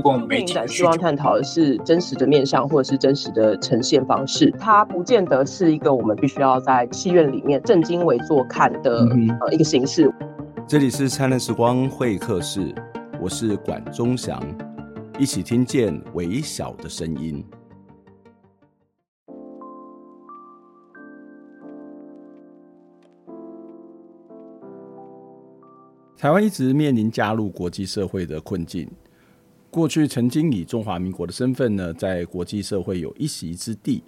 [0.00, 0.54] 共媒体。
[0.66, 4.50] 希望探讨的是真实的面向，或者是真实的呈现方式。
[4.58, 9.06] 它不见得是一个我们必须要在戏院里面正襟危坐看的
[9.40, 10.12] 呃一个形式。
[10.66, 12.74] 这里是灿烂时光会客室，
[13.20, 14.40] 我是管中祥，
[15.18, 17.44] 一起听见微小的声音。
[26.16, 28.86] 台湾一直面临加入国际社会的困境。
[29.70, 34.02] 过去曾经以中华民国的身份呢，在国际社会有一席之地。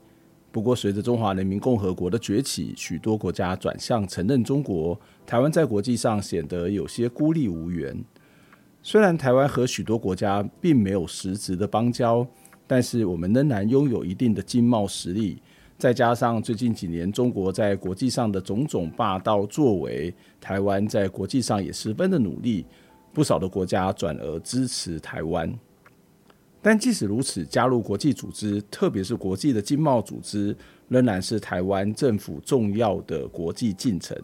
[0.51, 7.97] 不过，随着中华人民共和国的崛起，许多国家转向承认中国，台湾在国际上显得有些孤立无援。
[8.83, 12.27] 虽然台湾和许多国家并没有实质的邦交，
[12.67, 15.41] 但是我们仍然拥有一定的经贸实力。
[15.79, 22.67] 再加上最近几年中国在国际上的种种霸道作为，台湾在国际上也十分的努力。
[23.13, 25.53] 不少的国家转而支持台湾，
[26.63, 30.57] 但即使如此，加入国际组织，特别是国际的经贸组织，
[30.89, 34.17] 仍然是台湾政府重要的国际进程。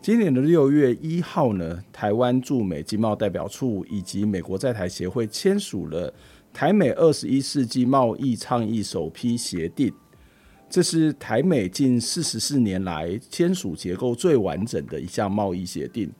[0.00, 6.12] 今年的六月一号呢，台湾驻美经贸代表处以及美国在台协会签署了
[6.52, 9.92] 台美二十一世纪贸易倡议首批协定，
[10.70, 16.10] 这是台美近四十四年来签署结构最完整的一项贸易协定。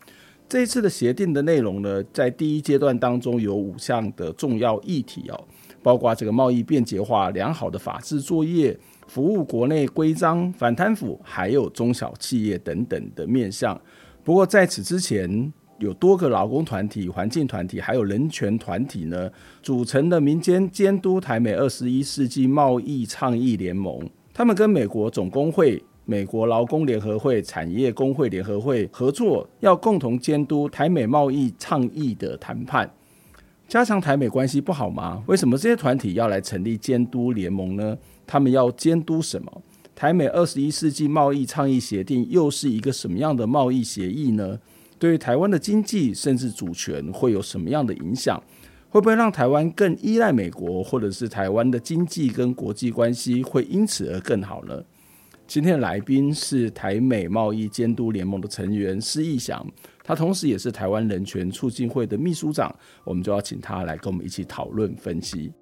[0.48, 5.44] 这一次的协定的内容呢，在第一阶段当中有五项的重要议题哦，
[5.82, 13.78] 包括这个贸易便捷化、良好的法制作业、服务国内规章、反贪腐，还有中小企业等等的面向。
[14.22, 19.28] 不过在此之前，有多个劳工团体、环境团体，还有人权团体呢，
[19.64, 25.82] 组成的民间监督台美二十一世纪贸易倡议联盟，他们跟美国总工会。
[26.08, 32.88] 美国劳工联合会、产业工会联合会合作，要共同监督台美贸易倡议的谈判，
[33.66, 35.22] 加强台美关系不好吗？
[35.26, 37.98] 为什么这些团体要来成立监督联盟呢？
[38.24, 39.62] 他们要监督什么？
[39.96, 44.58] 台美二十一世纪贸易倡议协定又是一个什么样的贸易协议呢？
[45.00, 48.40] 对于台湾的经济甚至主权会有什么样的影响？
[48.88, 54.80] 会不会让台湾更依赖美国，或者是台湾的经济跟国际关系会因此而更好呢？
[55.46, 59.64] 今天的来宾是台美贸易监督联盟的成员施逸翔，
[60.02, 62.74] 他同时也是台湾人权促进会的秘书长，
[63.04, 65.52] 我们就要请他来跟我们一起讨论分析。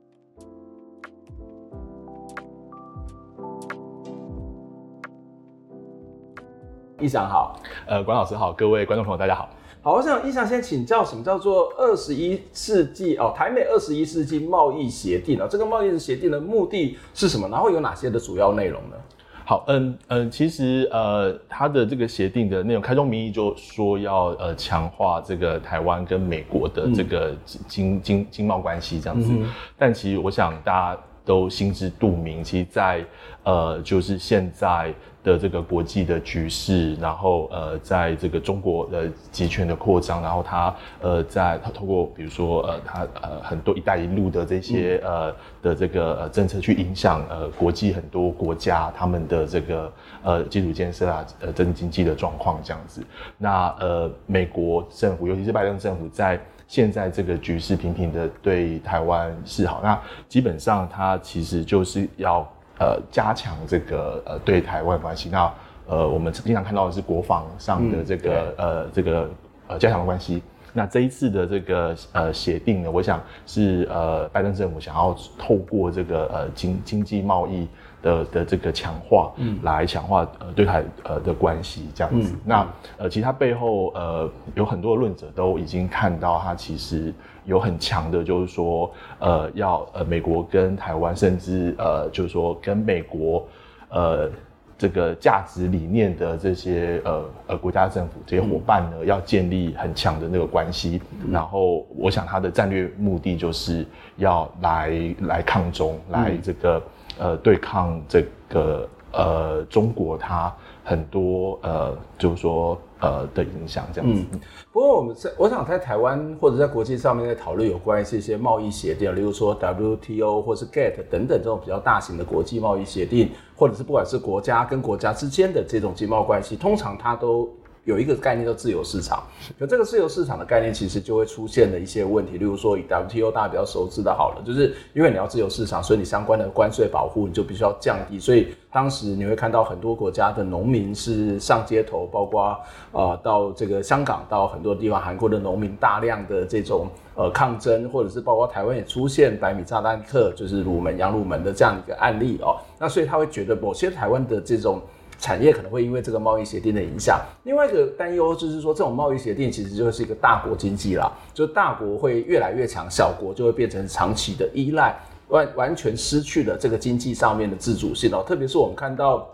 [6.98, 9.50] 逸翔好，呃，管老师好，各位观众朋友大家好。
[9.82, 13.34] 好，我想逸翔先请教，什么叫做二十一世纪哦？
[13.36, 17.46] 台美二十一世纪贸易协定啊，这个贸易的协定的目的是什么？
[17.50, 18.96] 然后有哪些的主要内容呢？
[19.44, 27.36] 好，嗯嗯，其实呃，它的这个协定的内容，开宗明义就说要呃强化这个台湾跟美国的这个
[27.68, 33.04] 经经经贸关系这样子，嗯、但其实我想大家都心知肚明，其实在
[33.42, 34.92] 呃就是现在。
[35.24, 49.92] 的这个国际的局势，然后呃，在这个中国的集权的扩张，然后它呃，在它透过比如说呃，它呃很多“一带一路”的这些呃的这个呃政策去影响呃国际很多国家他们的这个
[50.22, 53.02] 呃基础建设啊，呃政经济的状况这样子。
[53.38, 59.98] 那呃，美国政府尤其是拜登政府在现在这个局势频频的对台湾示好，那
[60.28, 62.46] 基本上它其实就是要。
[62.76, 65.52] 呃，加强这个呃对台湾关系，那
[65.86, 69.30] 呃我们经常看到的是国防上的这个、嗯、呃这个
[69.68, 70.42] 呃加强的关系。
[70.72, 77.68] 那这一次的这个呃协定呢，我想是呃拜登政府想要透过这个呃经经济贸易
[78.02, 82.32] 的的这个强化，嗯，来强化呃对台呃的关系这样子。
[82.32, 87.14] 嗯、那呃其实它背后呃有很多论者都已经看到，它其实。
[87.44, 93.46] 有很强的，就是说，呃，要呃，美国跟台湾，甚至呃，就是说，跟美国，
[93.90, 94.30] 呃，
[94.78, 101.00] 这个价值理念的这些呃呃国家政府这些伙伴呢，嗯、要建立很强的那个关系。
[101.22, 103.86] 嗯、然后，我想他的战略目的就是
[104.16, 106.82] 要来来抗中，来这个
[107.18, 110.52] 呃对抗这个呃中国，他
[110.82, 112.80] 很多呃，就是说。
[113.04, 114.24] 呃的影响这样子。
[114.32, 114.40] 嗯，
[114.72, 127.48] 不过我们在我想在台湾或者在国际上面在讨论有关于这些贸易协定，例如说 WTO 或是 GATT 等等这种比较大型的国际贸易协定，或者是不管是国家跟国家之间的这种经贸关系，通常它都。
[127.84, 129.22] 有一个概念叫自由市场，
[129.60, 132.38] 就这个自由市场的概念，其实就会出现了一些问题。
[132.38, 138.18] 例如说，以 WTO 大家比较熟知的，好了，就是因为你要自由市场，所以你相关的关税保护你就必须要降低。
[138.18, 142.58] 所以当时你会看到很多国家的农民是上街头，包括啊、
[142.92, 152.56] 呃、到这个香港，到很多地方，韩国的农民大量的这种呃抗争，或者是包括台湾也出现白米炸弹客，就是乳门、羊乳门的这样一个案例哦。
[152.78, 154.80] 那所以他会觉得某些台湾的这种。
[155.24, 164.94] 产业可能会因为这个贸易协定的影响，另外一个担忧就是说，这种贸易协定其实就是一个大国经济啦，就大国会越来越强，小国就会变成长期的依赖，
[165.28, 168.22] 完完全失去了这个经济上面的自主性哦。
[168.26, 169.26] 特别是我们看到，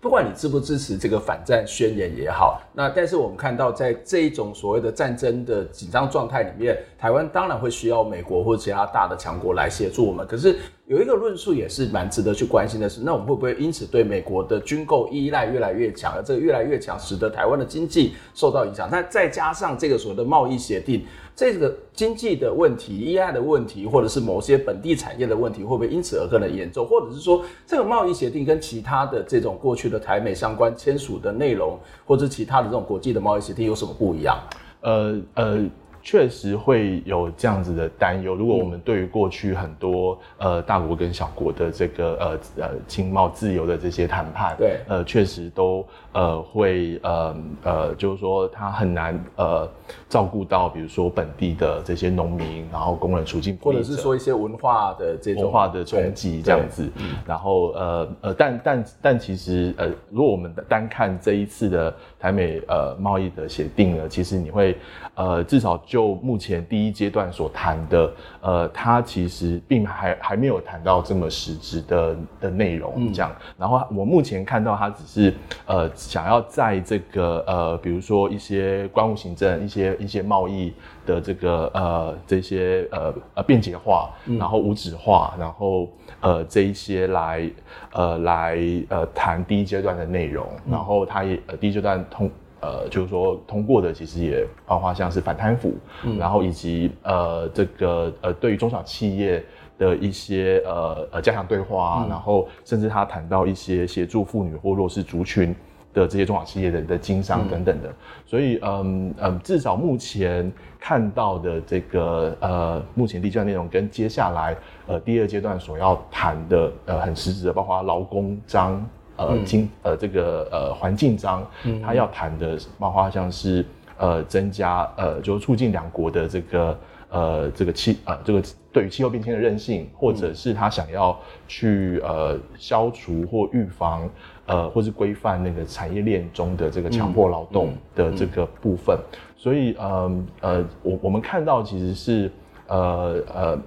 [0.00, 10.58] 不管你支不支持这个反战宣言也好，那但是我们看到在这一种所谓的战争的紧张状态里面，台湾当然会需要美国或者其他大的强国来协助我们，可是。
[10.88, 16.14] 有一个论述也是蛮值得去关心的是，那我们会不会因此对美国的军购依赖越来越强？
[16.14, 18.88] 而这个越来越强，使得台湾的经济受到影响。
[18.90, 21.04] 那再加上这个所谓的贸易协定，
[21.36, 26.86] 这个经济的问题、依赖的问题，或者是某些本地产业的问题，会不会因此而更的严重？
[26.86, 34.38] 或者是说，这个贸易协定跟其他的这种过去的台美相关签署的内容，或者其他的这种国际的贸易协定有什么不一样？
[34.80, 35.60] 呃呃。
[36.08, 38.34] 确实会有这样子的担忧。
[38.34, 42.16] 如果我们对于过去很多呃大国跟小国的这个
[42.56, 49.68] 呃呃经贸自由的这些谈判，对，呃确实都呃会呃呃就是说他很难呃
[50.08, 56.90] 照顾到比如说本地的这些农民，然后工人处境，或者是说一些文化的这种文化的冲击这样子。
[57.26, 64.74] 然后呃呃但但但其实呃如果我们单看这一次的台美呃贸易的协定呢，其实你会
[65.14, 73.32] 呃至少就就目前第一阶段所谈的，呃，它其实并还还没有谈到这么实质的的内容，这样。
[73.36, 75.34] 嗯、然后我目前看到，它只是
[75.66, 80.72] 呃想要在这个呃，比如说一些关务行政、一些一些贸易
[81.08, 85.88] 的这个呃这些呃呃便捷化，嗯、然后无纸化，然后
[86.20, 87.50] 呃这一些来
[87.92, 88.58] 呃来
[88.90, 90.46] 呃谈第一阶段的内容。
[90.66, 92.30] 嗯、然后他也呃第一阶段通。
[92.60, 99.44] 呃，就是说通过的其实也包括像是反贪腐，嗯，然后以及呃这个呃对于中小企业
[99.78, 105.54] 的一些呃呃加强对话，嗯，然后甚至他谈到一些协助妇女或弱势族群
[105.92, 107.94] 的这些中小企业的的经商等等的，嗯，
[108.26, 114.56] 所以嗯嗯至少目前看到的这个呃目前第一阶段内容跟接下来
[114.86, 118.86] 呃第二阶段所要谈的呃很实质的，包括劳工章。
[119.20, 121.44] 呃，经呃这个呃环境章，
[121.84, 126.78] 他要谈的包括像是呃增加呃就是促进两国的这个
[127.10, 128.40] 呃这个气呃这个
[128.72, 131.18] 对于气候变迁的韧性，或者是他想要
[131.48, 134.08] 去呃消除或预防
[134.48, 138.98] 呃或是规范那个产业链中的这个强迫劳动的这个部分。
[139.36, 142.30] 所以呃呃我我们看到其实是
[142.66, 143.58] 呃呃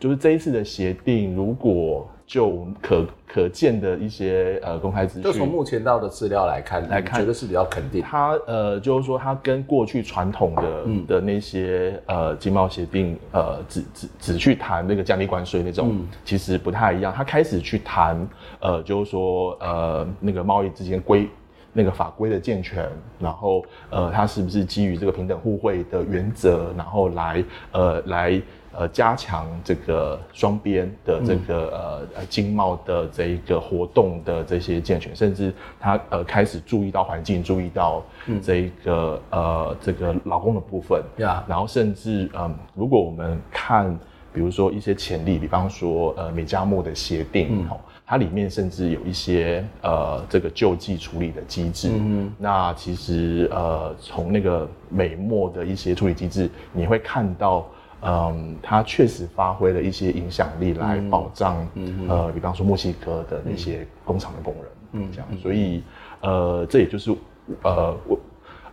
[0.00, 2.08] 就是这一次的协定如果。
[2.34, 8.02] 就可可见的一些呃公开资讯，就从目前到的资料来看，来看觉得是比较肯定。
[8.02, 17.12] 它呃就是说，它跟过去传统的、嗯、的那些呃经贸协定呃只只只去谈那个降低关税那种，嗯、其实不太一样。
[17.16, 21.28] 它开始去谈呃就是说呃那个贸易之间规
[21.74, 22.88] 那个法规的健全，
[23.18, 28.40] 然后呃它是不是基于这个平等互惠的原则，然后来呃来。
[28.76, 38.02] 呃，加强这个双边的这个呃呃经贸的这一个活动的这些健全，甚至它呃开始注意到环境，注意到
[38.42, 43.96] 这一个、嗯、呃这个劳工的部分，然后甚至嗯、呃，如果我们看，
[44.32, 47.68] 比如说一些潜力，比方说呃美加墨的协定，嗯、
[48.06, 57.66] 它里面甚至有一些呃这个救济处理的机制，嗯，那其实呃从那个美墨的一些处理机制，你会看到。
[58.06, 65.82] 嗯，它确实发挥了一些影响力来保障，嗯嗯、呃，比方说墨西哥的那些工厂的工人，嗯，这样，所以，
[66.20, 67.16] 呃，这也就是，
[67.62, 68.18] 呃，我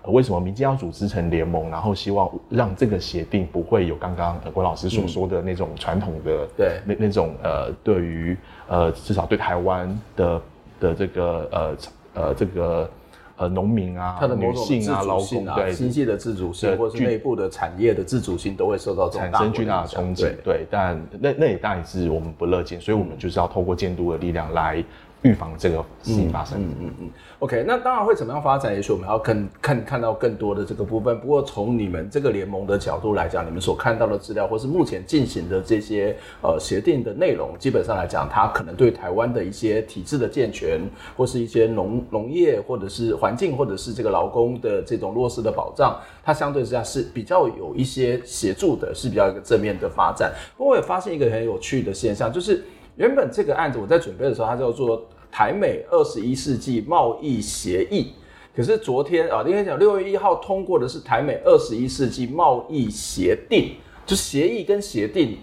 [0.06, 10.42] 为什么民间要组织成联盟，然后希望让这个协定不会有刚刚呃郭老师所说的那种传统的，对，那那种呃，对于呃，至少对台湾的
[10.80, 11.78] 的这个呃
[12.14, 12.90] 呃这个。
[13.38, 20.26] 呃，农民啊，他的女性啊，劳工啊，对经济的自主性，或是内部的产业的自主性，都会受到产生巨大的冲击。
[20.26, 24.84] 对，对，但那那也当然是我们不乐见，所以我们就是要透过监督的力量来
[25.24, 26.62] 预防这个事情发生。
[26.62, 27.10] 嗯嗯嗯。
[27.40, 28.74] OK，那当然会怎么样发展？
[28.74, 31.20] 也许我们要看看看到更多的这个部分。
[31.20, 40.80] 不过从你们这个联盟的角度来讲，你们所看到的资料，或是目前进行的这些呃协定的内容，基本上来讲，它可能对台湾的一些体制的健全，
[41.18, 50.32] 或是一些农农业，或者是环境，或者是这个劳工的这种落实的保障，它相对之下是比较有一些协助的，是比较一个正面的发展。
[50.58, 52.64] 不过我也发现一个很有趣的现象，就是
[52.96, 55.08] 原本这个案子我在准备的时候，它叫做。
[55.34, 58.12] 台美二十一世纪贸易协议，
[58.54, 65.38] 可是昨天啊，应该讲六月一号通过的是台美二十一世纪贸易协定，就协议跟协定，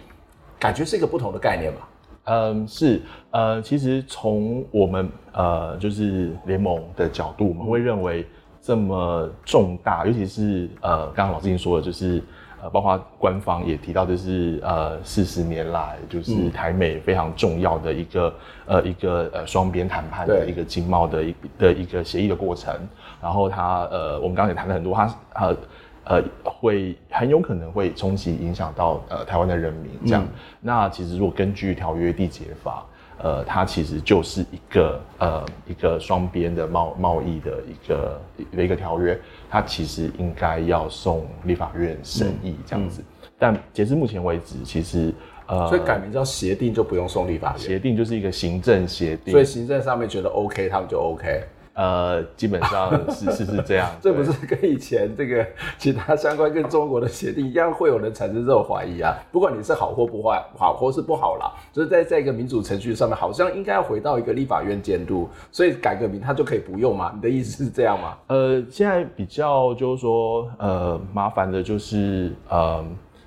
[0.60, 1.88] 感觉是一个不同的概念吧？
[2.24, 3.00] 嗯，是，
[3.30, 8.26] 呃，其实从我们呃就是联盟的角度，我们会认为
[8.60, 12.22] 这么重大，尤其是呃，刚刚老师已经说了，就是。
[12.62, 18.34] 呃，包括官方也提到，就是呃，四十年来就是台美非常重要的一个、
[18.66, 22.74] 嗯、呃一个呃双边谈判的一个经贸的一的一个协议的过程。
[23.22, 25.56] 然后它呃，我们刚才也谈了很多，它呃
[26.04, 30.22] 呃会很有可能会冲击影响到呃台湾的人民这样。
[30.24, 30.28] 嗯、
[30.60, 32.84] 那其实如果根据条约缔结法。
[33.20, 38.20] 呃，它其实就是一个呃一个双边的贸贸易的一个
[38.56, 39.18] 的一个条约，
[39.50, 45.12] 它其实应该要送立法院审议这样子，嗯嗯、但截至目前为止，其实
[45.46, 51.42] 呃，所以改名叫协定就不用送立法院，协定就是一个行政协定，所以行政上面觉得 OK，他们就 OK。
[51.78, 55.46] 呃，基本上 是是是这样，这不是跟以前这个
[55.78, 59.16] 其他相关跟中国的协定一样，会有人产生这种怀疑啊？
[59.30, 67.12] 不管你是好或不坏，好或是不好啦，就是在在一个民主程序上面，好像应该要回到一个立法院监督，所以改个名它就可以不用嘛？
[67.14, 68.18] 你的意思是这样吗？
[68.26, 72.84] 呃，现在比较就是说，呃，麻烦的就是呃，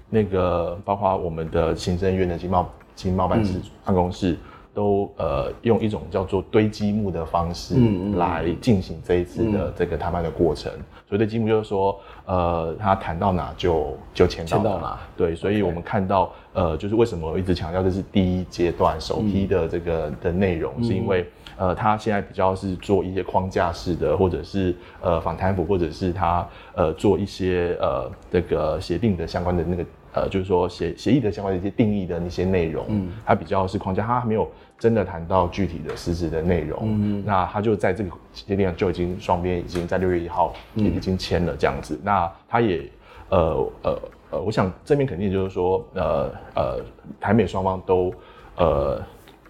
[0.09, 4.33] 那个包括我们的行政院的经贸经贸办事办公室。
[4.33, 4.37] 嗯
[4.73, 7.75] 都呃用一种叫做堆积木的方式
[8.15, 10.71] 来进行这一次的这个谈判的过程。
[11.07, 14.63] 所以堆积木就是说，呃，他谈到哪就就签到哪。
[14.63, 21.25] 到哪对，所以我们看到.呃，就是为什么我一直强调这是第一阶段首批的这个、嗯、的内容，是因为
[21.55, 29.85] 呃，他现在比较是做一些框架式的，或者是呃访谈服，或者是他呃做一些呃这个协定的相关的那个。
[30.13, 34.45] 呃，就是说协协议的相关的一些定义的那些内容，嗯，它比较是框架，它还没有
[34.77, 42.83] 真的谈到具体的实质的内容，嗯，那它就在这个协定上就已经双边已经在六月一号也已经签了这样子，嗯、那它也
[43.29, 44.01] 呃呃
[44.31, 46.79] 呃，我想这边肯定就是说，呃呃，
[47.19, 48.13] 台美双方都
[48.57, 49.01] 呃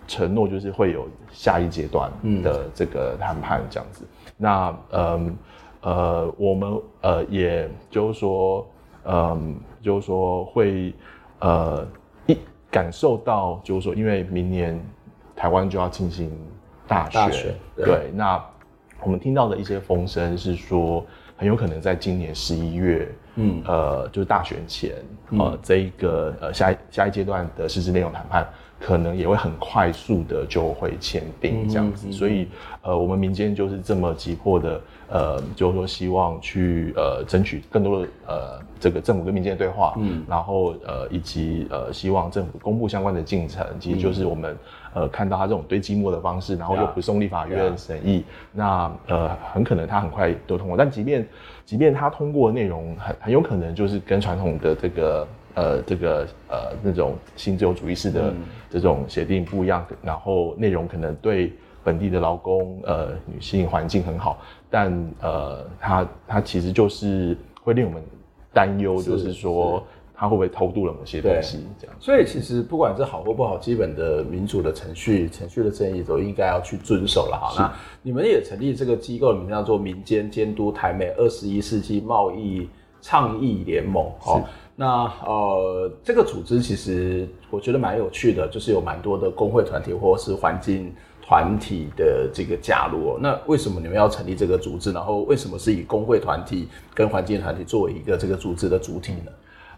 [0.08, 2.12] 承诺就是会有下一阶段
[2.44, 5.32] 的这个谈判这样子，嗯、那呃
[5.82, 8.64] 呃，我们呃也就是说。
[9.06, 10.94] 嗯，就是说会，
[11.40, 11.88] 呃，
[12.28, 12.38] 一
[12.70, 14.80] 感受到就是说，因为明年
[15.36, 16.32] 台湾就要进行
[16.88, 18.44] 大选，对，对，那
[19.04, 21.06] 我们听到的一些风声是说，
[21.36, 24.96] 很有可能在今年十一月，嗯，呃，就是大选前，
[25.32, 28.48] 呃，这一个呃下一下一阶段的实质内容谈判。
[28.84, 32.48] 可能也会很快速的就会签订这样子，所以
[32.82, 44.52] 呃，我们民间就是这么急迫的，呃，就是说希望去呃争取更多的呃这个政府跟民间的对话，嗯，然后呃以及呃希望政府公布相关的进程，其实就是我们、
[44.96, 51.28] 嗯、呃看到他这种堆积木的方式，然后又不送立法院审议，那呃很可能他很快都通过，但即便
[51.66, 55.28] 即便他通过的内容很很有可能就是跟传统的这个。
[55.54, 58.34] 呃，这个呃那种新自由主义式的
[58.70, 61.54] 这种协定不一样，嗯、然后内容可能对
[61.84, 64.40] 本地的劳工、呃女性环境很好，
[64.70, 68.02] 但呃它它其实就是会令我们
[68.54, 71.96] 担忧，就是说它会不会偷渡了某些东西这样。
[72.00, 77.38] 所以其实不管是好或不好，基本的民主的程序、程序的正义都应该要去遵守了。
[77.38, 82.70] 好，那你们也成立这个机构，名叫做民间监督台美二十一世纪贸易
[83.02, 84.06] 倡议联盟。
[84.26, 84.44] 哦。
[84.76, 93.18] 那呃，这个组织其实我觉得蛮有趣的，就是有蛮多的工会团体或是环境团体的这个加入。
[93.20, 94.92] 那为什么你们要成立这个组织？
[94.92, 99.32] 然后为什么是以工会团体跟环境团体作为一个这个组织的主体呢？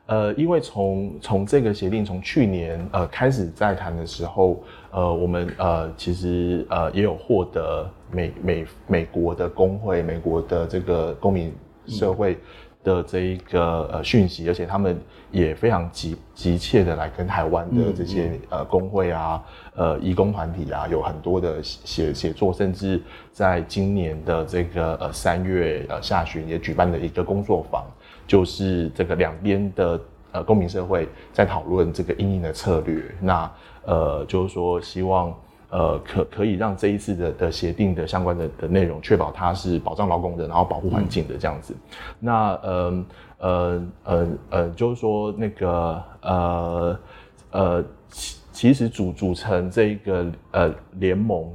[0.06, 11.54] 呃，因为从从这个协定从去年呃开始在谈的时候，呃，我们呃其实呃也有获得美美美国的工会、美国的这个公民
[11.88, 12.38] 社会。
[12.84, 15.00] 嗯的这一个呃讯息，而且他们
[15.32, 19.42] 也非常急急切的来跟台湾的这些呃工会啊、
[19.74, 27.86] 呃义工团体啊，有很多的写写作，甚至在今年的这个呃三月呃下旬也举办了一个工作坊，
[28.28, 30.02] 就是这个两边的
[30.34, 33.02] 呃公民社会在讨论这个应应的策略。
[33.22, 33.50] 那
[33.86, 35.34] 呃就是说希望
[35.76, 41.74] 呃，可可以让这一次的的协定的相关的的内容，确保它是保障劳工的，然后保护环境的这样子。
[41.74, 41.80] 嗯、
[42.20, 43.06] 那呃
[43.40, 47.00] 呃呃呃，就是说那个呃
[47.50, 51.52] 呃，其其实组组成这一个呃联盟，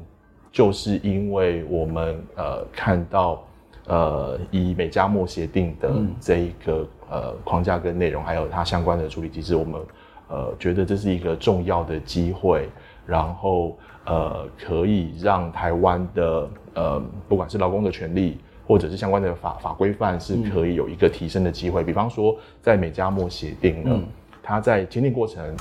[0.51, 3.41] 就是因为我们呃看到
[3.87, 9.81] 呃以美加墨协定的这一个、嗯、呃框架跟内容，还有它相关的处理机制，我们
[10.29, 12.69] 呃觉得这是一个重要的机会，
[13.07, 13.79] 然后。
[14.09, 21.83] 呃，可以让台湾的呃，不管是劳工的权利，或者是相关的法法规范，是可以有一个提升的机会。
[21.83, 24.07] 嗯、比方说，在美加墨协定呢，嗯、
[24.43, 25.55] 它在签订过程，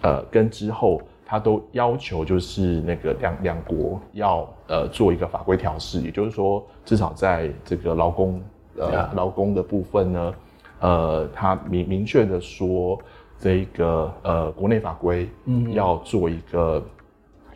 [0.00, 8.42] 呃，跟之后，它都要求就是那个两两国要呃做一个法规调试，也就是说，至少在这个劳工
[8.78, 10.34] 呃劳工的部分呢，
[10.80, 12.98] 呃，它明明确的说，
[13.38, 15.28] 这个呃国内法规
[15.70, 16.82] 要做一个。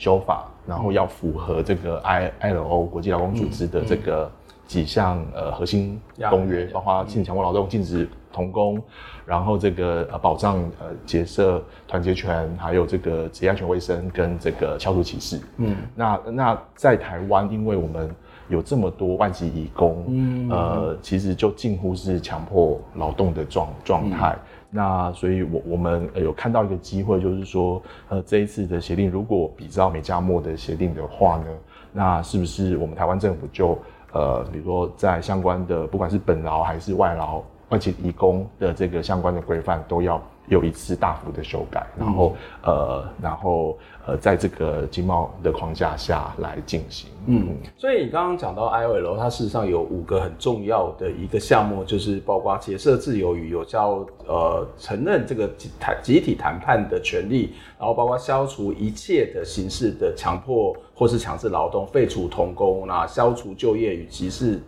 [0.01, 4.33] 修法，然后要符合这个 I L O 国际劳工组织的这个
[4.67, 8.83] 几项呃核心公约，包括禁止强迫劳动、禁止童工，
[9.27, 15.39] 然后这个呃保障呃结社团结权，还有这个职业安全卫生跟这个消除歧视。
[15.59, 18.11] 嗯，那那在台湾，因为我们
[18.49, 24.35] 有这么多外籍移工，嗯，呃，其实就近乎是强迫劳动的状状态。
[24.71, 31.47] 那所以我，我们有看到一个机会，就是说，呃，这一次的协定如果比照美加墨的协定的话呢，
[31.93, 33.79] 那是不是我们台湾政府就，
[34.13, 40.23] 呃，比如说在相关的不管是本劳还是外劳、外籍移工的这个相关的规范都要。
[40.51, 47.09] 有一次大幅的修改，然后、嗯、呃，然后呃，在这个经贸的框架下来进行。
[47.27, 64.61] 嗯，所以你刚刚讲到 ILO，它事实上有五个很重要的一个项目，就是包括结社自由与有效呃承认这个谈集体谈判的权利，然后包括消除一切的形式的强迫或是强制劳动，废除童工，那消除就业与歧视。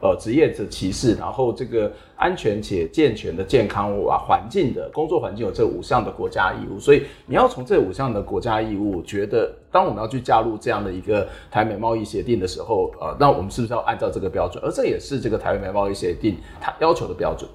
[0.00, 14.62] 呃，职业的歧视，然后这个安全且健全的健康啊，环境的工作环境有这五项的国家义务，所以你要从这五项的国家义务，觉得当我们要去加入这样的一个台美贸易协定的时候，呃，那我们是不是要按照这个标准？
[14.62, 17.48] 而这也是这个台美贸易协定它要求的标准。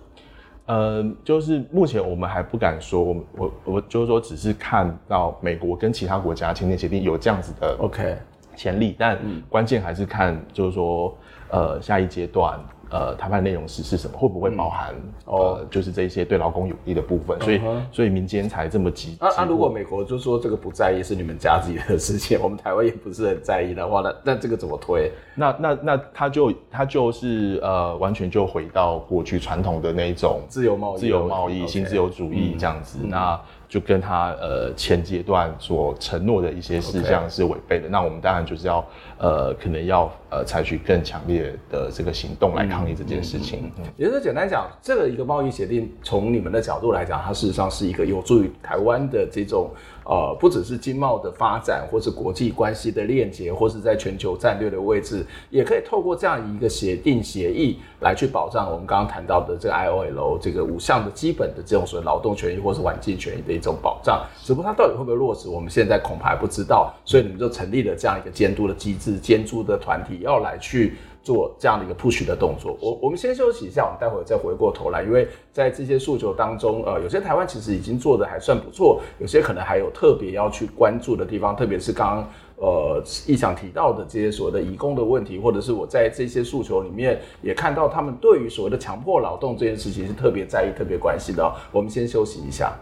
[0.65, 8.18] 呃，就是目前我们还不敢说，我我我就是说，只是看到美国跟其他国家签订协定有这样子的 OK
[8.56, 11.16] 潜力，但关键还是看就是说。
[11.54, 12.58] 呃，下一阶段，
[12.90, 14.18] 呃，谈判内容是是什么？
[14.18, 17.38] 会不会包含、嗯、呃，就是这些对劳工有利的部分？
[17.42, 19.18] 所以，嗯、所以民间才这么急。
[19.20, 25.12] 那、啊啊、如果美国就说这个不在意是你们家自己的事情， 我们台湾也不是很在意的话，那那这个怎么推？
[25.36, 33.00] 那那那他就他就是呃，完全就回到过去传统的那一种自由贸易、自由贸易、新自由主义这样子。
[33.04, 33.42] 嗯、那。
[33.72, 37.90] 就跟他呃前阶段所承诺的一些事项是违背的，Okay.
[37.90, 38.86] 那我们当然就是要
[39.22, 43.72] 呃可能要呃采取更强烈的这个行动来抗议这件事情。
[43.96, 49.70] 也就是简单讲，这个一个贸易协定，从你们的角度来讲，它事实上是一个有助于台湾的这种。
[50.04, 64.26] 呃，不只是经贸的发展，或是国际关系的链接，或是在全球战略的位置，也可以透过这样一个协定协议来去保障我们刚刚谈到的这个 ILO 这个五项的基本的这种所谓劳动权益或是环境权益的一种保障。
[64.44, 66.92] 只不过它到底会不会落实，我们现在恐怕还不知道。
[67.06, 70.95] 所以你们就成立了这样一个监督的机制，监督的团体要来去。
[71.24, 91.56] 做这样的一个 push 的动作，我我们先休息一下，我们待会儿再回过头来，因为在这些诉求当中，呃，有些台湾其实已经做得还算不错，有些可能还有特别要去关注的地方，特别是刚刚呃议长提到的这些所谓的移工的问题，或者是我在这些诉求里面也看到他们对于所谓的强迫劳动这件事情是特别在意、特别关心的。
[91.71, 92.74] 我们先休息一下。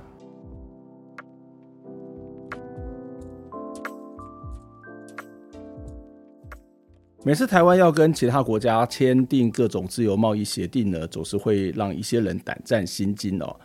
[7.30, 13.56] 每次台湾要跟其他国家签订各种自由贸易协定呢，总是会让一些人胆战心惊哦。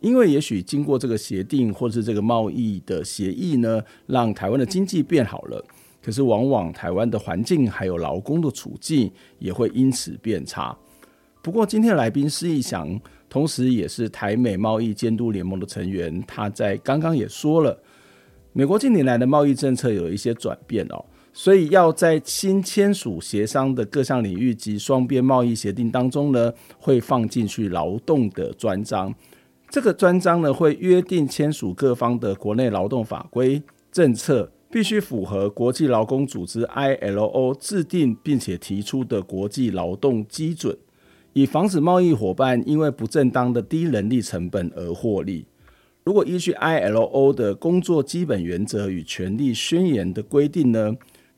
[0.00, 5.64] 因为也许经过这个协定或是这个贸易的协议呢，让台湾的经济变好了，
[6.02, 10.76] 可是往往台湾的环境还有劳工的处境也会因此变差。
[11.40, 17.80] 不过今天的来宾施一翔，同时也是台美贸易监督联盟的成员，他在刚刚也说了，
[18.52, 21.04] 美国近年来的贸易政策有一些转变哦。
[21.36, 29.12] 所以要在新签署协商的各项领域及双边贸易协定当中呢，会放进去劳动的专章。
[29.68, 40.78] 这个专章呢，会约定签署各方的国内劳动法规政策，必须符合国际劳工组织 ILO 制定并且提出的国际劳动基准，
[41.32, 45.44] 以防止贸易伙伴因为不正当的低人力成本而获利。
[46.04, 50.94] 如果依据 ILO 的工作基本原则与权利宣言的规定呢，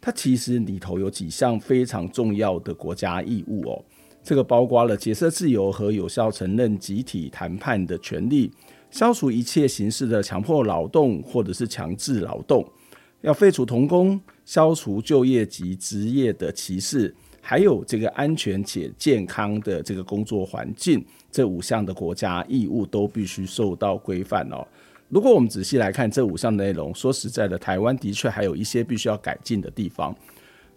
[0.06, 3.84] 它其实里头有几项非常重要的国家义务哦。
[4.22, 8.48] 这个包括了解释自由和有效承认集体谈判的权利，
[8.88, 12.64] 消除一切形式的强迫劳动或者是强制劳动，
[13.22, 21.04] 要废除童工，消除就业及职业的歧视，还有这个安全且健康的这个工作环境。
[21.32, 24.64] 这五项的国家义务都必须受到规范哦。
[25.08, 30.14] 如果我们仔细来看这五项内容，说实在的，台湾的确还有一些必须要改进的地方。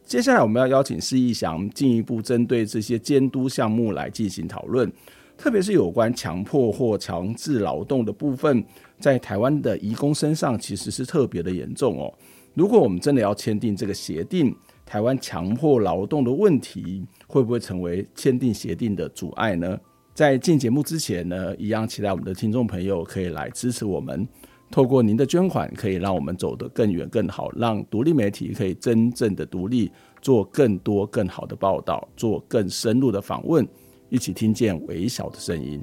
[0.06, 4.92] 接下来我们要邀请施逸翔进一步针对这些监督项目来进行讨论，
[5.36, 8.64] 特别是有关强迫或强制劳动的部分，
[9.00, 12.14] 在台湾的移工身上其实是特别的严重哦。
[12.54, 19.80] 如果我们真的要签订这个协定，台湾强迫劳动的问题会不会成为签订协定的阻碍呢？
[20.20, 24.28] 在进节目之前呢，一样期待我们的听众朋友可以来支持我们，
[24.70, 29.90] 透过您的捐款，可以让我们走得更远更好，让独立媒体可以真正的独立，
[30.22, 33.66] 做更多更好的报道，做更深入的访问，
[34.10, 35.82] 一起听见微小的声音。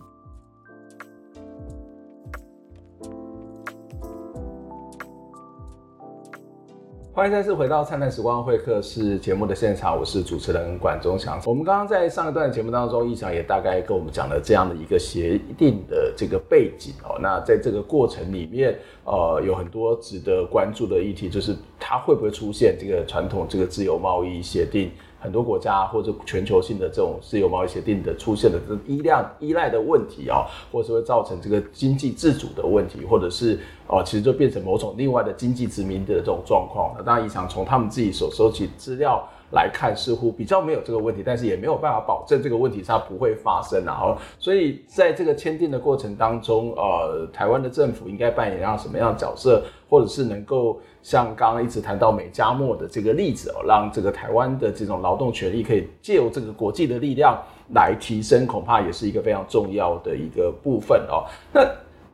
[7.17, 11.41] 欢迎再次回到《灿烂时光会客室》节目的现场，我是主持人管中祥。
[11.47, 17.19] 我们刚刚在上一段节目当中，易翔也大概跟我们讲了这样的一个协定的这个背景哦。
[17.19, 24.91] 那在这个过程里面，呃，有很多值得关注的议题，就是它会不会出现这个传统这个自由贸易协定？
[25.19, 36.95] 很多国家或者全球性的这种自由贸易协定的出现的这依量依赖的问题啊，或者是会造成这个经济自主的问题，或者是哦，其实就变成某种另外的经济殖民的这种状况。
[36.97, 43.85] 那当然，以上从他们自己所收集资料来看，似乎比较没有这个问题，但是也没有办法保证这个问题它不会发生。
[43.85, 57.41] 然后，所以在这个签订的过程当中，呃，台湾的政府应该扮演让什么样的角色，或者是能够像刚刚一直谈到美加墨的这个例子哦，让这个台湾的这种劳动权利可以借由这个国际的力量
[57.75, 61.25] 来提升，恐怕也是一个非常重要的一个部分哦。
[61.53, 61.61] 那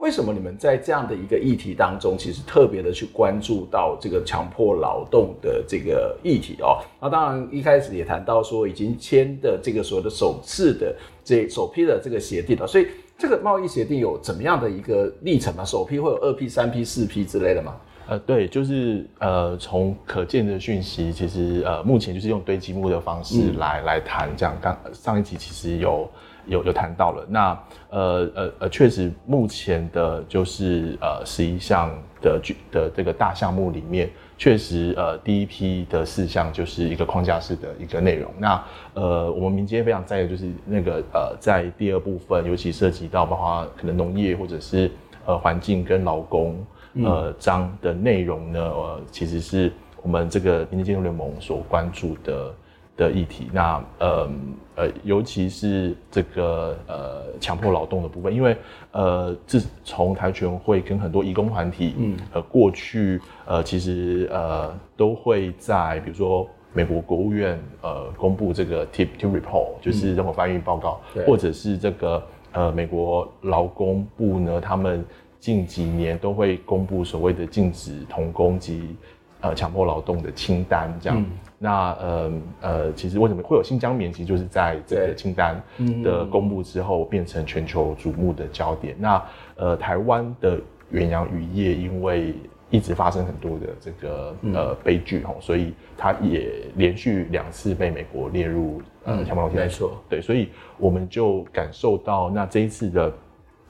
[0.03, 6.83] 为什么你们在这样的一个议题当中，其实特别的去关注到这个强迫劳动的这个议题哦？
[7.01, 15.65] 那当然一开始也谈到说，已经签的这个所谓的首次的这首批的这个协定了，所以这个贸易协定有怎么样的一个历程吗？
[15.65, 17.77] 首批会有二批、三批、四批之类的吗？
[18.13, 24.55] 呃，对，就是呃，从可见的讯息，其实呃，目前就是用堆积木的方式来、嗯、来谈这样。
[24.61, 26.09] 刚上一集其实有。
[26.45, 27.57] 有有谈到了，那
[27.91, 31.89] 呃呃呃，确实目前的就是呃十一项
[32.21, 38.29] 的具的这个大项目里面，确实呃第一批的四项就是一个框架式的一个内容。
[38.41, 38.61] 那
[38.95, 44.91] 呃我们民间非常在意就是那个呃在第二部分，尤其涉及到包括可能农业或者是
[45.25, 46.57] 呃环境跟劳工
[46.95, 52.55] 呃章的内容呢，呃其实是我们这个民间监督联盟所关注的。
[52.95, 54.29] 的议题，那呃
[54.77, 58.55] 呃，尤其是这个呃强迫劳动的部分，因为
[58.91, 75.03] 呃自从台全会跟很多义工团体，嗯，呃过去呃其实呃都会在比如说美国国务院呃公布这个 tip to report，就是人口贩运报告，嗯、或者是这个呃美国劳工部呢，他们
[75.43, 78.95] 近几年都会公布所谓的禁止童工及
[79.41, 81.21] 呃强迫劳动的清单，这样。
[81.21, 81.27] 嗯
[81.59, 84.13] 那呃呃，其实为什么会有新疆棉？
[84.13, 85.61] 其实就是在这个清单
[86.03, 88.97] 的公布之后，变成全球瞩目的焦点。
[88.99, 89.23] 那
[89.55, 92.35] 呃，台湾的远洋渔业因为
[92.69, 99.57] 一直发生很多的这个呃悲剧吼，所以它也连续两次被美国列入呃强迫劳动。
[99.57, 103.13] 没错，对，所以我们就感受到，那这一次的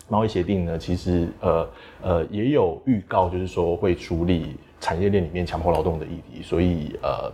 [0.09, 1.69] 贸易协定呢，其实呃
[2.03, 7.33] 呃也有预告，就是说会处理产业链里面强迫劳动的议题，所以呃。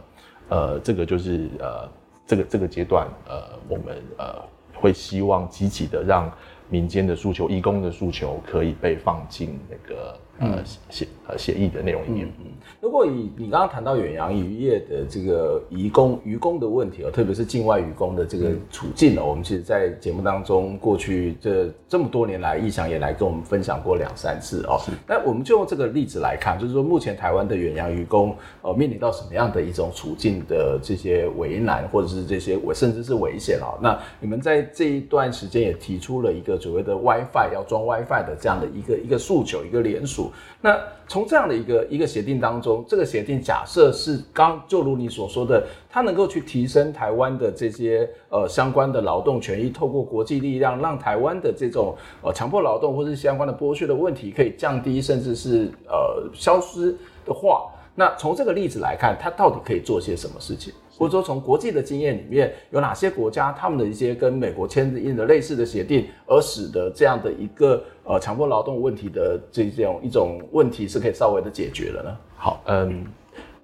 [0.50, 1.87] 呃，这个就是呃，
[2.26, 4.42] 这个这个阶段，呃，我们呃
[4.74, 6.33] 会希望积极的让
[6.70, 10.18] 民间的诉求、义工的诉求可以被放进那个。
[10.40, 12.46] 呃，协呃协议的内容里面，嗯，
[12.81, 24.79] 如果以你刚刚谈到远洋渔业的这个渔工渔工的问题哦，特别是境外渔工的这个处境呢，嗯、我们其实，在节目当中过去这这么多年来，易翔也来跟我们分享过两三次哦。
[25.09, 33.77] 那我们就用这个例子来看，就是说目前台湾的远洋渔工呃面临到什么样的一种处境的这些为难，或者是这些危甚至是危险哦？
[33.83, 40.27] 那你们在这一段时间也提出了一个所谓的 WiFi 要装 WiFi 的这样的一个一个诉求，一个联署。
[40.60, 60.72] 那从这样的一个一个协定当中，这个协定假设是刚就如你所说的，它能够去提升台湾的这些呃相关的劳动权益，透过国际力量，让台湾的这种呃强迫劳动或是相关的剥削的问题可以降低，甚至是呃消失的话，那从这个例子来看，它到底可以做些什么事情？
[60.98, 72.16] 或者说，从国际的经验里面，有哪些国家他们的一些跟美国签订的类似的协定，而使得这样的一个呃强迫劳动问题的这种一种问题是可以稍微的解决了呢？
[72.37, 73.06] 好，嗯，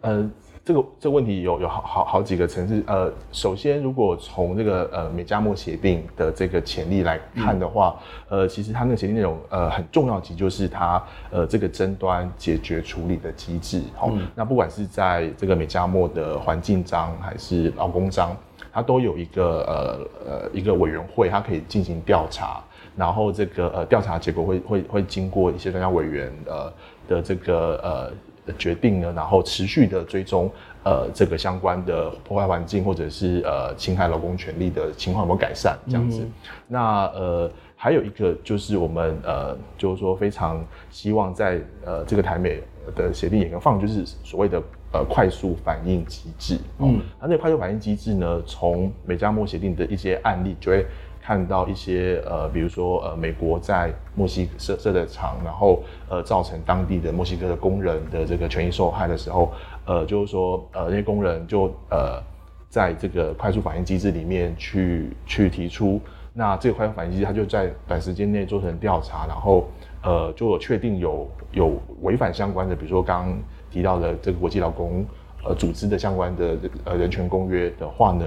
[0.02, 0.30] 嗯。
[0.64, 2.82] 这个这个问题有有好好好几个层次。
[2.86, 7.94] 呃，首先，如果从这个呃美加墨协定的这个潜力来看的话，
[8.30, 13.82] 嗯、呃，其实它那个协定内容呃很重要，其实就是它呃这个争端解决处理的机制。
[13.94, 18.34] 好、嗯，那不管是在这个美加墨的环境章还是劳工章，
[18.72, 22.64] 它都有一个呃呃一个委员会，它可以进行调查，
[22.96, 26.72] 然后这个呃调查结果会会会经过一些专家委员呃
[27.06, 28.10] 的这个呃。
[28.46, 30.50] 的决定呢，然后持续的追踪，
[30.84, 36.20] 呃，这个相关的破坏环境或者是呃侵害劳工权利的情况有没有改善这样子。
[36.22, 36.32] 嗯、
[36.68, 42.60] 那呃还有一个就是我们呃就是说非常希望在呃这个台美
[42.94, 46.58] 的协定也能放，就是所谓的呃快速反应机制。
[46.78, 50.86] 嗯，那这个快速反应机制呢，从美加墨协定的一些案例就会。
[51.26, 59.50] 看到一些呃，比如说呃，美国在墨西哥设设的厂，然后呃，造成当地的墨西哥的工人的这个权益受害的时候，
[59.86, 62.22] 呃，就是说呃，那些工人就呃，
[62.68, 65.98] 在这个快速反应机制里面去去提出，
[66.34, 69.66] 那这个快速反应机制它就在短时间内做成调查，然后
[70.02, 73.38] 呃，就有确定有有违反相关的，比如说刚刚
[73.70, 75.02] 提到的这个国际劳工
[75.42, 78.26] 呃组织的相关的呃人权公约的话呢，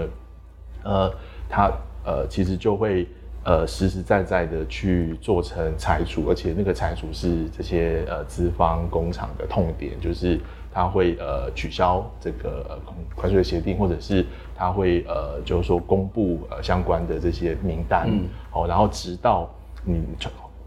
[0.83, 1.13] 呃，
[1.47, 1.71] 它。
[2.07, 3.05] 呃，其实就会
[3.43, 10.39] 呃实实在在的去做成拆除，而且那个拆除是这些呃资方工厂的痛点，就是
[10.73, 19.49] 他会呃取消这个呃关税协定，或者是他会呃就是说公布呃相关的这些名单，嗯，好，然后直到
[19.83, 20.01] 你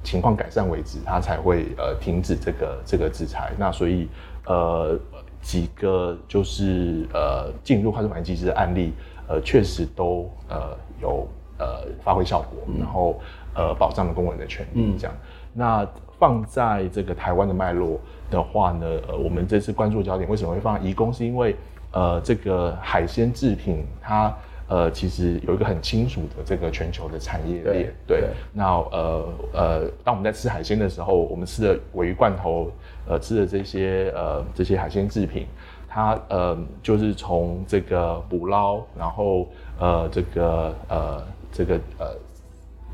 [0.05, 3.51] 情况改善为止，他才会呃停止这个这个制裁。
[3.59, 4.09] 那所以
[4.45, 4.99] 呃
[5.41, 8.93] 几个就是呃进入快速反应机制的案例。
[9.33, 11.27] 呃，确实都呃有
[11.59, 13.21] 呃发挥效果，然后
[13.55, 15.15] 呃保障了工人的权益，这样。
[15.15, 15.21] 嗯、
[15.53, 17.99] 那放在这个台湾的脉络
[18.31, 21.13] 的话呢，呃，我们这次关注焦点为什么会放在移工？
[21.13, 21.57] 是因为
[21.93, 24.35] 呃这个海鲜制品它
[24.69, 27.93] 呃其实有一个很清楚的这个全球的产业链。
[28.07, 28.29] 对。
[28.53, 32.71] 那呃呃，当我们在吃海鲜的时候，我们吃的鮪鱼罐头，
[33.09, 35.47] 呃，吃的这些呃这些海鲜制品。
[35.93, 39.49] 它呃，就是从这个捕捞，然后
[39.81, 42.07] 呃，这个呃，这个呃，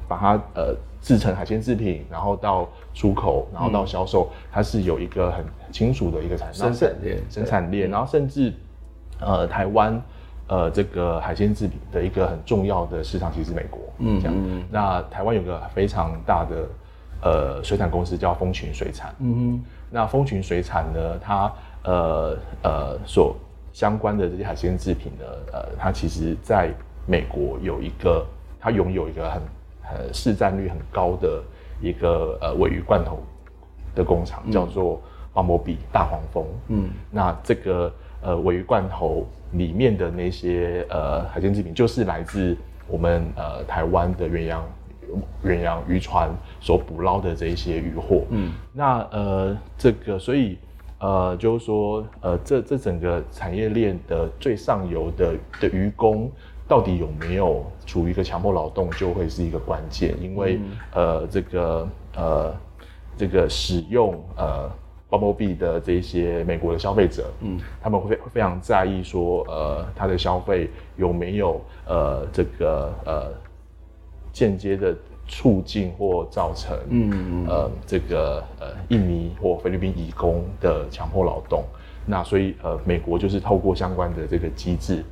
[0.08, 8.50] 把它呃制成海鲜制品，然后到出口，然后到销售，嗯、它是有一个很清楚的一个产生产链，生产链，然后甚至
[9.20, 10.02] 呃，台湾
[10.48, 14.34] 呃，这个海鲜制品的一个很重要的市场其实是美国，嗯，这样。
[14.34, 16.68] 嗯、那台湾有个非常大的
[17.20, 21.52] 呃水产公司叫丰群水产，嗯哼，那丰群水产呢，它
[21.86, 23.36] 呃呃，所
[23.72, 26.70] 相关的这些海鲜制品呢，呃，它其实在
[27.06, 28.26] 美国有一个，
[28.58, 29.40] 它拥有一个很
[29.84, 31.40] 呃市占率很高的
[31.80, 33.22] 一个呃尾鱼罐头
[33.94, 35.00] 的工厂，嗯、叫做
[35.32, 36.44] Bumblebee 大黄蜂。
[36.68, 42.56] 嗯，那这个呃尾鱼罐头里面的那些呃海鲜制品，就是来自
[42.88, 44.64] 我们呃台湾的远洋
[45.44, 48.24] 远洋渔船所捕捞的这一些渔获。
[48.30, 50.58] 嗯，那呃这个所以。
[50.98, 56.30] 呃，就是说，呃，这这整个产业链的最上游的的渔工，
[56.66, 60.14] 到底有没有处于一个强迫劳动，就会是一个关键。
[60.22, 62.54] 因为，嗯、呃，这个呃，
[63.16, 64.70] 这个使用呃
[65.10, 73.32] Bumblebee 的这些美国的消费者，嗯，他们会非常在意说，呃，他的消费有没有呃这个呃
[74.32, 74.96] 间接的。
[75.28, 81.64] 促进或造成，嗯嗯呃，这个呃，印尼或菲律宾移工的强迫劳动，
[82.06, 85.04] 那所以呃，美国就是透过相关的这个机制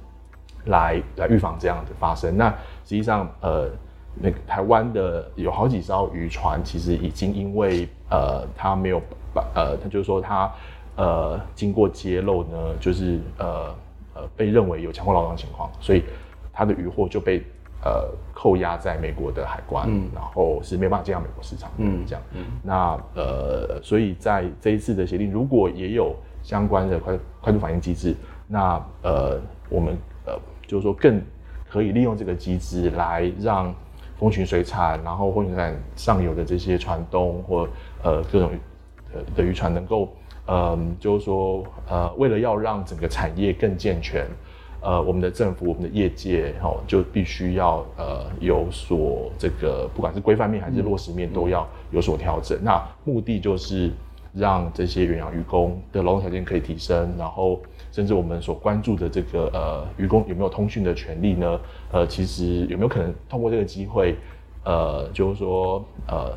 [0.67, 2.37] 来来预防这样的发生。
[2.37, 2.49] 那
[2.85, 3.69] 实际上，呃，
[4.15, 9.03] 那个台湾的有好几艘渔船，其实已经因为呃，它没有
[9.35, 10.49] 把呃，它就是说它
[10.97, 13.75] 呃，经过揭露呢，就是呃
[14.15, 16.05] 呃，被认为有强迫劳动情况，所以
[16.53, 17.43] 它的渔获就被。
[17.85, 28.17] 呃，扣押在美国的海关，嗯、然后是没办法进到美国市场的，嗯，这样，嗯，那呃，所以在这一次的协定，如果也有相关的快快速反应机制，
[28.49, 29.95] 那呃，我们
[30.25, 30.33] 呃，
[30.67, 31.21] 就是说更
[31.69, 33.75] 可以利用这个机制来让
[34.19, 37.69] 风群水产，然后风群水产上游的这些船东或
[38.03, 38.51] 呃各种
[39.37, 40.09] 的渔船能够，
[40.47, 44.27] 嗯，就是说呃，为了要让整个产业更健全。
[44.85, 52.59] 呃，我们的政府、我们的业界，哈、哦，就必须要呃有所这个，不管是规范面还是落实面，都要有所调整。
[52.59, 53.91] 嗯、那目的就是
[54.35, 61.59] 让这些远洋渔工的劳动条件可以提升，然后甚至我们所关注的这个呃渔工有没有通讯的权利呢？
[61.91, 64.15] 呃，其实有没有可能通过这个机会，
[64.65, 66.31] 呃，就是说呃，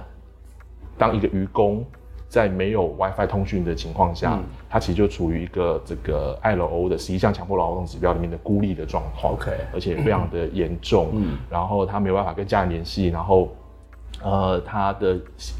[0.97, 1.83] 当一个渔工。
[2.29, 11.09] 在没有 WiFi 通讯的情况下，嗯、它其实就处于一个这个 ILO 的十一项强迫劳动指标里面的孤立的状况，OK，而且非常的严重。
[11.13, 13.49] 嗯，然后他没有办法跟家人联系，然后
[14.21, 15.17] 呃，他的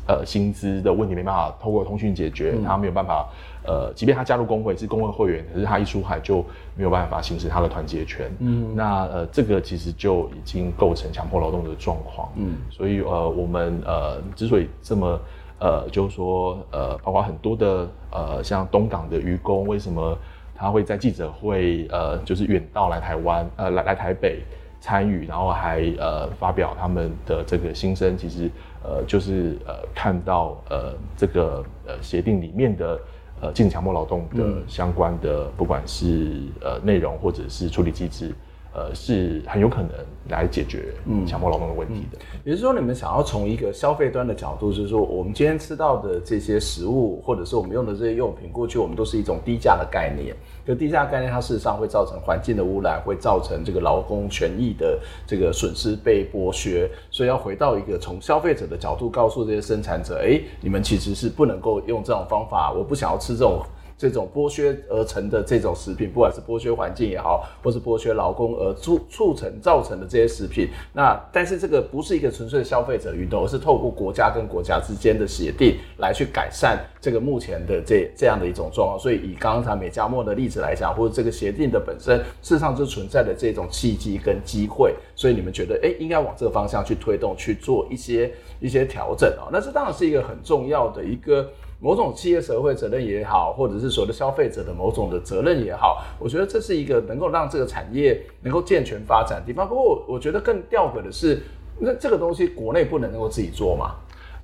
[0.08, 3.30] 呃薪资的问题没办法透过通讯解决，嗯、他没有办法
[3.64, 6.44] 呃，即便他加入工会是工会会员，可是他一出海就
[6.76, 8.30] 没有办法行使他的团结权。
[8.40, 12.30] 嗯，那呃，这个其实就已经构成强迫劳动的状况。
[12.36, 15.18] 嗯，所以呃，我们呃之所以这么。
[15.60, 20.18] 呃，就是说，呃，包括很多的，呃，像东港的渔工，为什么
[20.56, 24.42] 他会在记者会，呃，就是远道来台湾，呃，来来台北
[24.80, 28.50] 参与，然后还呃发表他们的这个心声，其实，
[28.84, 33.00] 呃，就是呃看到呃这个呃协定里面的
[33.42, 38.34] 呃禁止强迫劳动的相关的，嗯、不管是呃内容或者是处理机制。
[38.78, 39.90] 呃，是很有可能
[40.30, 40.94] 来解决
[41.26, 42.18] 强迫劳动的问题的。
[42.20, 42.40] 嗯嗯。
[42.46, 50.36] 也就是说，你们想要从一个消费端的角度，就是说，我们今天吃到的这些食物，或者是我们用的这些用品，过去我们都是一种低价的概念。
[50.64, 56.88] 就低价概念，它事实上会造成环境的污染，会造成这个劳工权益的这个损失被剥削。
[57.10, 62.72] 所以要回到一个从消费者的角度，告诉这些生产者，哎，你们其实是不能够用这种方法。
[62.72, 63.60] 我不想要吃这种。
[63.98, 79.00] 这种剥削而成的这种食品，不管是剥削环境也好，或是剥削劳工而促促成造成的这些食品，那但是这个不是一个纯粹的消费者运动，而是透过国家跟国家之间的协定来去改善这个目前的这这样的一种状况。
[79.00, 84.94] 所以以刚才美加墨的例子来讲，或者这个协定的本身，事实上就存在的这种契机跟机会。
[85.16, 89.50] 所以你们觉得，哎，应该往这个方向去推动，去做一些一些调整啊。
[89.52, 91.50] 那这当然是一个很重要的一个。
[91.80, 99.68] 某种企业社会责任也好，或者是所谓的消费者的某种的责任也好，我觉得这是一个能够让这个产业能够健全发展的地方。
[99.68, 101.40] 不过我，觉得更吊诡的是，
[101.80, 103.96] 那这个东西国内不能够自己做嘛？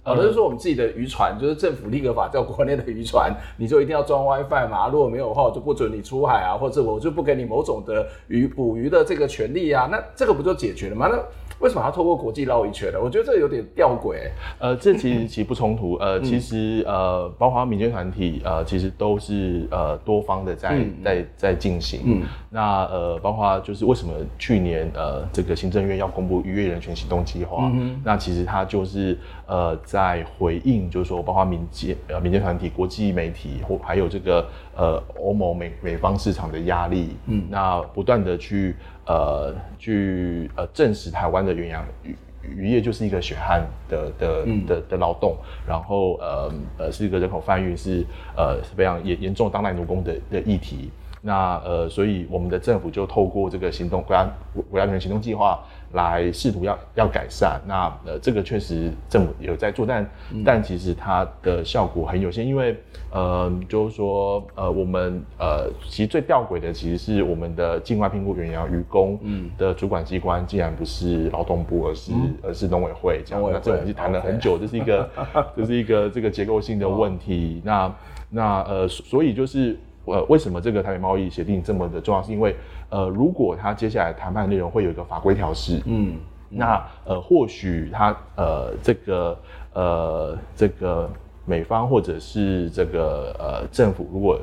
[0.06, 4.89] 好，就是说我们自己的渔船，就是政府立个法叫国内的渔船，你就一定要装 WiFi 嘛？
[4.89, 9.88] 如果没有的话，我就不准你出海啊，或者我就不给你某种的鱼捕鱼的这个权利啊。
[9.89, 11.08] 那这个不就解决了吗？
[11.10, 11.17] 那
[11.63, 12.99] 为什么要透过国际绕一圈呢？
[13.02, 14.32] 我觉得这有点吊诡、欸。
[14.60, 15.93] 呃，这其实其实不冲突。
[15.95, 22.02] 呃，其实呃，包括民间团体呃，其实都是呃多方的在、嗯、在在进行。
[22.04, 22.23] 嗯。
[22.49, 27.71] 那呃，包括就是为什么去年呃这个行政院要公布逾越人权行动计划？
[27.73, 28.02] 嗯。
[28.04, 37.15] 那其实它就是呃在回应，就是说包括民间呃民间团体、国际媒体或还有这个呃欧盟美美方市场的压力。
[37.27, 37.45] 嗯。
[37.49, 38.75] 那不断的去。
[39.05, 45.36] 呃，去呃证实台湾的远洋渔渔业就是一个血汗的的的的劳动，
[45.67, 48.05] 然后呃呃是一个人口贩运是
[48.38, 50.89] 呃是非常严严重当代奴工的的议题。
[51.19, 54.25] 那呃，所以我们的政府就透过这个行动国家
[54.69, 55.62] 国家人权行动计划
[55.93, 57.60] 来试图要要改善。
[57.65, 62.75] 那呃，这个确实政府有在做，但、嗯、但其实它的效果很有限，因为
[63.12, 69.19] 呃，就是说呃，我们呃，其实最吊诡的其实是我们的境外聘雇远洋渔工
[69.58, 73.51] 的主管机关竟然不是劳动部，而是、嗯、而是农委会这样。
[73.51, 75.10] 那这我们是谈了很久，这是一个
[75.56, 77.62] 这是一个这个结构性的问题。
[77.63, 77.95] 哦、那
[78.29, 79.77] 那呃，所以就是。
[80.06, 82.21] 呃，为什么这个台美贸易协定这么的重要？
[82.21, 82.53] 是因为，
[82.93, 89.39] 呃，如果他接下来谈判内容会有一个法规调试，嗯，那呃，或许他呃这个
[89.73, 91.10] 呃这个
[91.43, 94.39] 美方或者是这个呃政府如果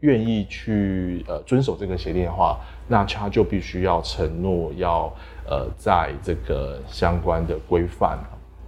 [0.00, 5.10] 愿意去呃遵守这个协定的话，那他就必须要承诺要
[5.48, 8.18] 呃在这个相关的规范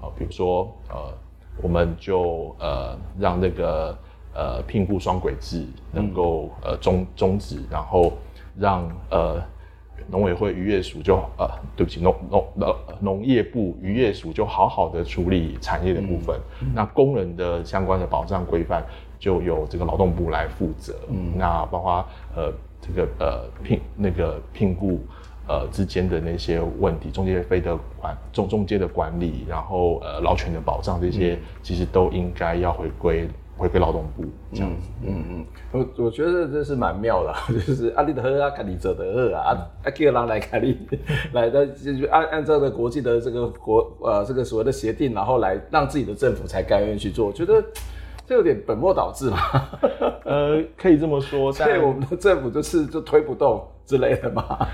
[0.01, 1.13] 啊，比如说呃，
[1.61, 3.95] 我们就呃让那个。
[4.39, 8.13] 呃，聘雇双轨制能够呃终终止，然后
[8.59, 9.43] 让呃
[10.09, 18.85] 农委会渔业署就呃对不起农农呃农业部渔业署就好好的处理产业的部分，嗯、那工人的相关的保障规范
[19.19, 25.01] 就由这个劳动部来负责，嗯，那包括呃这个呃聘那个聘雇
[25.49, 33.29] 呃之间的那些问题，中介费的管中中介的管理，然后呃劳权的保障这些，其实都应该要回归。
[33.57, 40.79] 回归劳动部这样子，嗯嗯，我我觉得这是蛮妙的， 就是阿里的喝啊，卡里泽的喝啊，阿阿基尔郎来卡里
[41.33, 47.27] 来的，就是按按照的国际的这个国呃这个所谓的协定，然后来让自己的政府才甘愿去做。
[47.27, 47.65] 我觉得
[48.27, 49.39] 这有点本末倒置嘛？
[50.25, 54.67] 呃，可以这么说，所以我们的政府就是就推不动之类的嘛。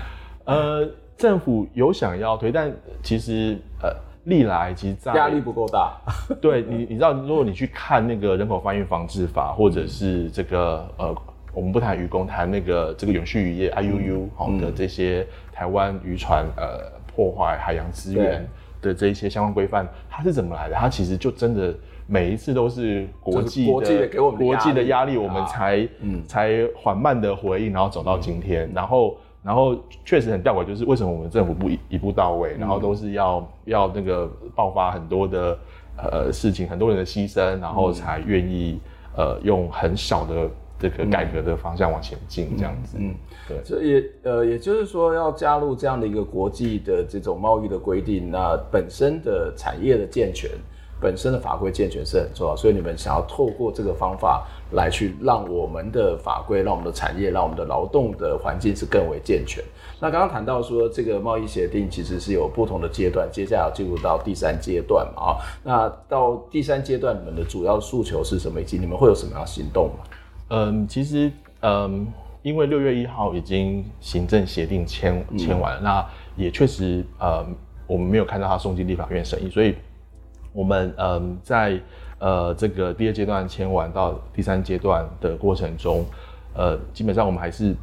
[0.45, 2.69] 呃，政府有想要推，但
[3.01, 3.89] 其实呃，
[4.25, 5.93] 历来其实在压力不够大。
[6.41, 11.15] 对你，你知道，如果你去看那个人口贩运防治法，或者是这个呃，
[11.53, 18.47] 我们不谈渔工，谈那个这个永续渔业 IUU 好的这些台湾渔船呃破坏海洋资源
[18.81, 20.75] 的这一些相关规范，它是怎么来的？
[20.75, 21.73] 它其实就真的。
[22.05, 28.69] 每一次都是国际的国际的给我们国际的压力，我们才嗯才缓慢的回应，然后走到今天。
[28.75, 35.57] 然后然后确实很吊诡，就是为什么我们政府不一一步到位，然后都是要要那个爆发很多的
[35.97, 38.79] 呃事情，很多人的牺牲，然后才愿意
[39.17, 42.97] 呃用很小的这个改革的方向往前进这样子。
[42.99, 43.13] 嗯，
[43.47, 50.49] 对，所以也呃也就是说要加入这样的一个国际的这种贸易的规定，那本身的产业的健全。
[51.03, 59.61] 本身的法规健全是很重要，所以你们想要透过这个方法来去让我们的法规、让我们的产业、让我们的劳动的环境是更为健全。
[59.99, 65.21] 那刚刚谈到说，这个贸易协定其实是有不同的阶段，接下来要进入到第三阶段嘛？
[65.21, 68.61] 啊，那到第三阶段，你们的主要诉求是什么？
[68.61, 70.03] 以及你们会有什么样行动吗？
[70.49, 71.29] 嗯，其实
[71.61, 72.07] 嗯，
[72.41, 77.45] 因为六月一号已经行政协定签签完了，嗯、那也确实呃，
[77.87, 79.75] 我们没有看到他送进立法院审议，所以。
[80.53, 81.79] 我们嗯，在
[82.19, 86.05] 呃这个第二阶段签完到第三阶段的过程中，
[86.53, 87.75] 呃，基本上我们还是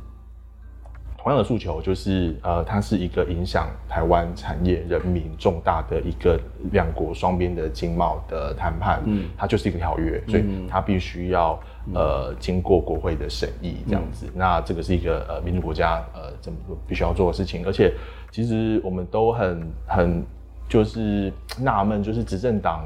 [1.18, 6.40] 同样的诉求，就是呃，它是一个影响台湾产业人民重大的一个
[6.70, 11.60] 两国双边的经贸的谈判，嗯，它就是一个条约，所以它必须要
[11.92, 14.26] 呃经过国会的审议这样子。
[14.28, 17.92] 嗯、那这个是一个呃民主国家呃怎么必须要做的事情，而且
[18.30, 20.24] 其实我们都很很。
[20.70, 22.84] 就是纳闷，就是执政党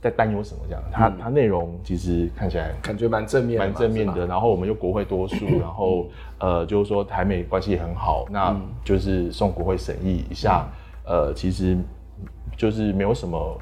[0.00, 0.82] 在担忧什么这样？
[0.90, 4.26] 它它内容其实看起来感觉蛮正面，蛮正面的。
[4.26, 6.06] 然后我们又国会多数，然后
[6.38, 10.66] 呃，就是说台美关系很好，那就是送国会审议一下，
[11.04, 11.76] 呃，其实
[12.56, 13.58] 就是没有什么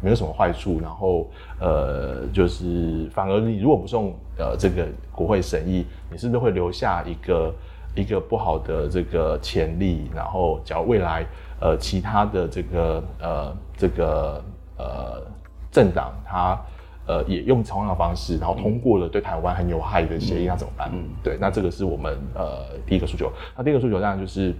[0.00, 0.80] 没有什么坏处。
[0.82, 7.54] 然后呃，就是反而你如果不送呃这个国会审议，你是不是会留下一个
[7.94, 10.10] 一个不好的这个潜力？
[10.12, 11.24] 然后假如未来。
[11.62, 14.42] 呃，其他的这个呃，这个
[14.76, 15.22] 呃
[15.70, 16.60] 政党，他
[17.06, 20.90] 呃也用同样的方式，然后通过了对台湾很有害的协议，那怎么办？
[20.92, 23.30] 嗯，对，那这个是我们呃第一个诉求。
[23.56, 24.52] 那第二个诉求当然就是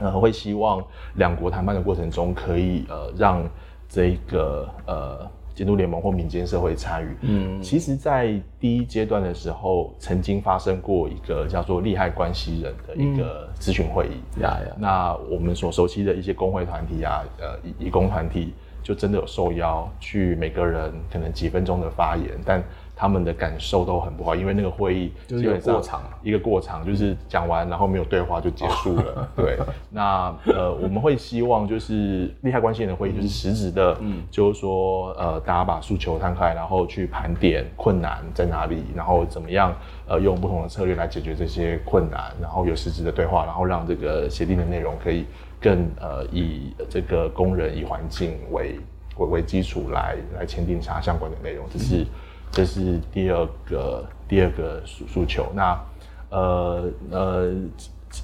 [0.00, 0.80] 呃会希望
[1.16, 3.42] 两国谈判的过程中，可以呃让
[3.88, 5.30] 这个呃。
[5.54, 22.62] 监督联盟或民间社会参与，嗯，其实，在第一阶段的时候，曾经发生过一个叫做利害关系人的一个咨询会议，呀呀、嗯，那我们所熟悉的一些工会团体啊，呃，义工团体，就真的有受邀去，每个人可能几分钟的发言，但。
[23.00, 29.26] 他们的感受都很不好，因为那个会议就是一个过场，一个过场就是讲完，然后没有对话就结束了。
[29.34, 29.56] 对，
[29.88, 39.74] 那呃，我们会希望就是利害关系人的会议，就是实质的，嗯，就是说呃，大家把诉求摊开，然后去盘点困难在哪里，然后怎么样
[40.06, 45.24] 呃，用不同的策略来解决这些困难，然后有实质的对话，然后让这个协定的内容可以
[45.58, 48.78] 更呃，以这个工人以环境为
[49.16, 52.04] 为为基础来来签订下相关的内容，这是。
[52.52, 55.46] 这是第二个第二个诉诉求。
[55.54, 55.80] 那
[56.30, 57.52] 呃呃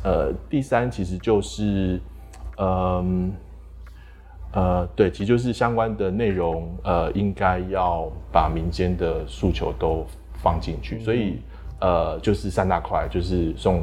[0.02, 2.00] 呃，第三其实就是，
[2.58, 3.32] 嗯
[4.52, 10.04] 呃，呃对，其实就是相关的内容，呃，应该要把民间的诉求都
[10.34, 10.98] 放进去。
[11.00, 11.38] 所以
[11.80, 13.82] 呃，就是三大块，就是送，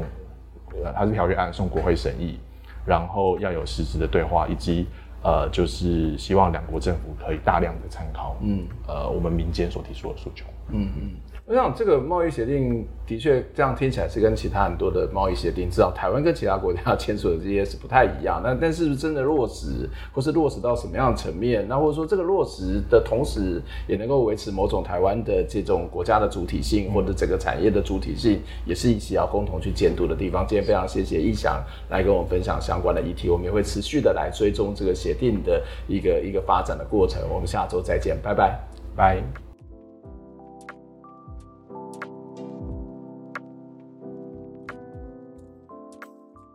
[0.84, 2.38] 呃，它是条约案送国会审议，
[2.86, 4.86] 然后要有实质的对话，以及。
[5.24, 11.10] 呃，就是希望两国政府可以大量的参考，嗯，呃，我们民间所提出的诉求，嗯嗯。
[11.46, 18.40] 我想这个贸易协定的确这样听起来是跟其他很多的贸易协定，至少台湾跟其他国家签署的这些是不太一样。
[18.42, 21.68] 那 但是不是真的落实，或是落实到什么样的层面？
[21.68, 30.46] 那或者说这个落实的同时，也能够维持某种台湾的这种国家的主体性，或者整个产业的主体性，也是一起要共同去监督的地方。
[30.46, 37.22] 今天非常谢谢易翔来跟我们分享相关的议题，我们也会持续的来追踪这个定的一个一个发展的过程。
[37.30, 38.58] 我们下周再见，拜拜，
[38.94, 39.22] 拜。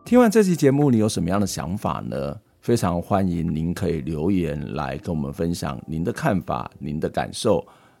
[0.04, 2.36] 听完这期节目，你有什么样的想法呢？
[2.60, 7.64] 非常欢迎您可以留言来跟我们分享您的看法、您的感受。